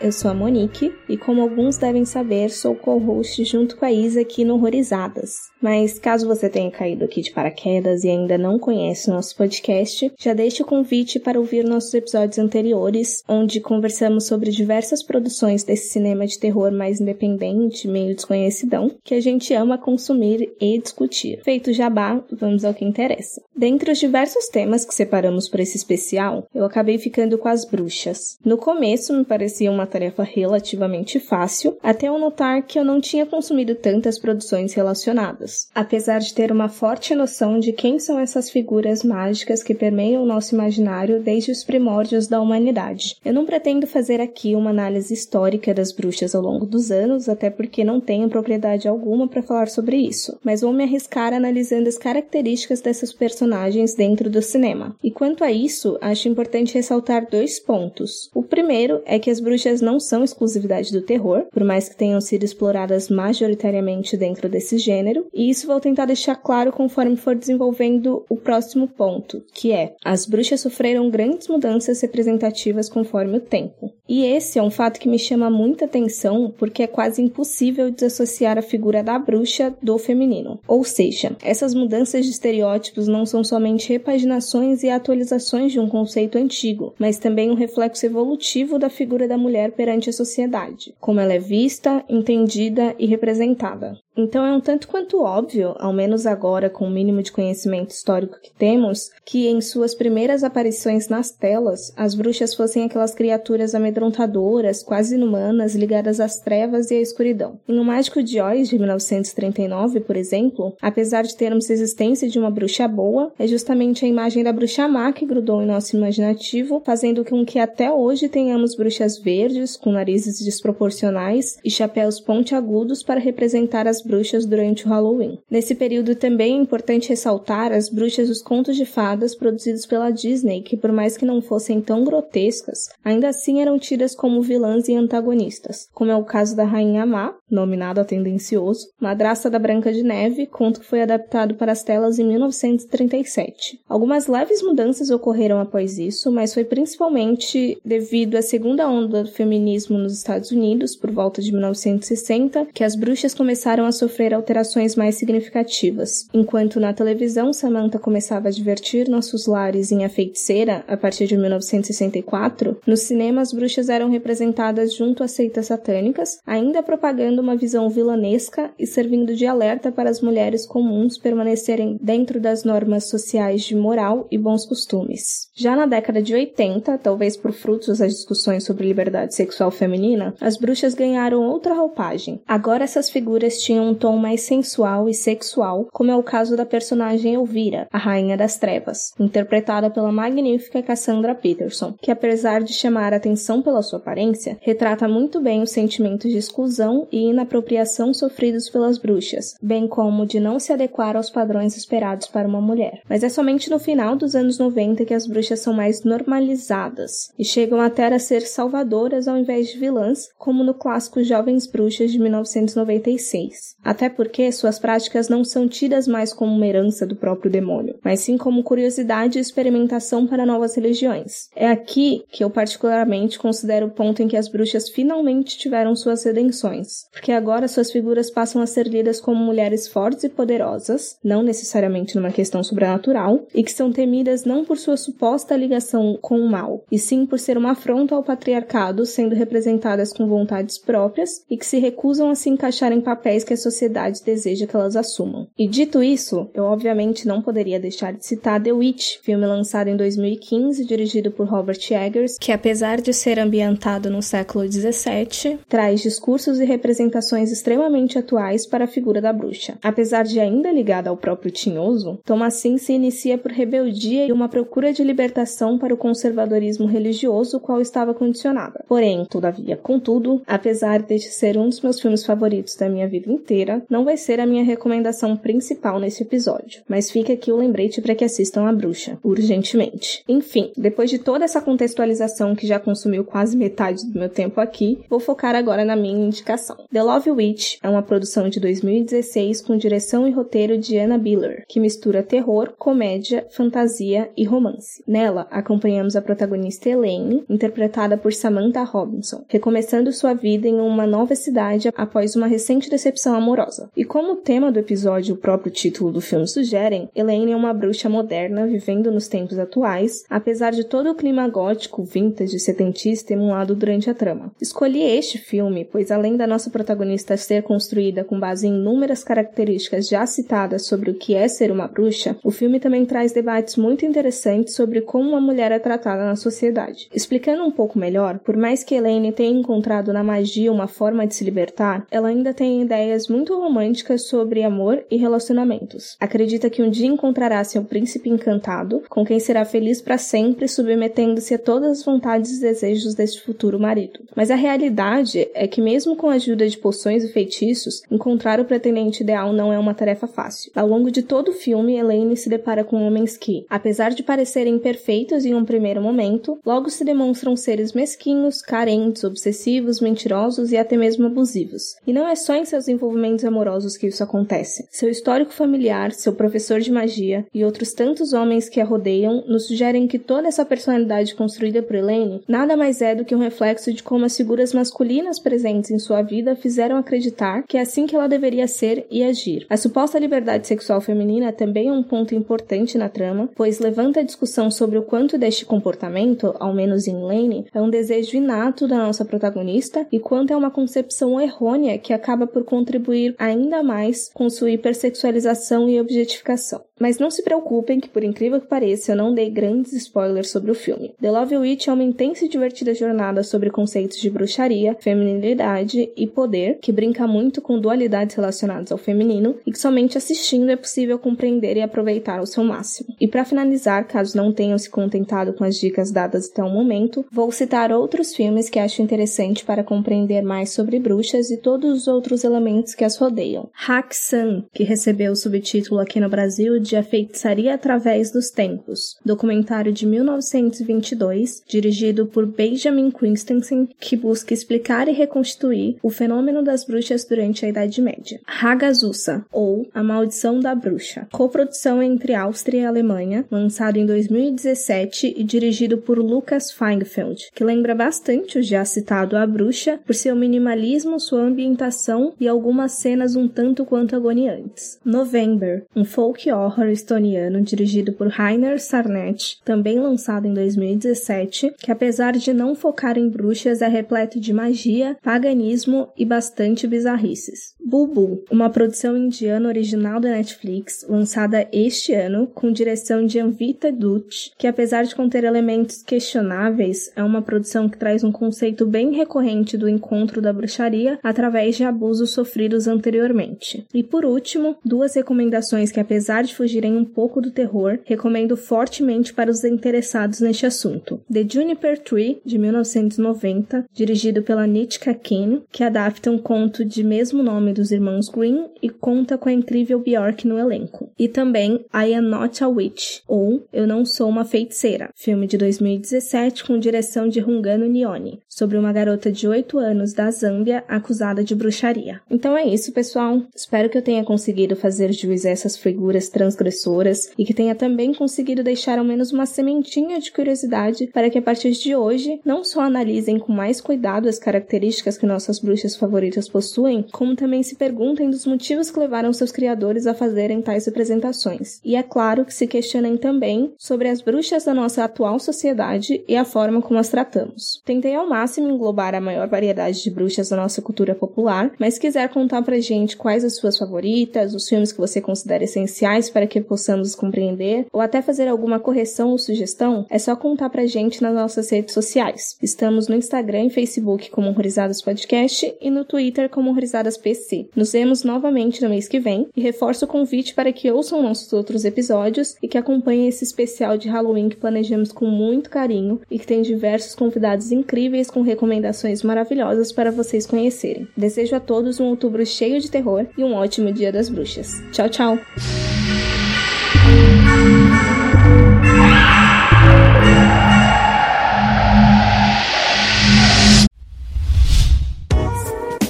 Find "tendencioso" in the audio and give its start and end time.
138.04-138.88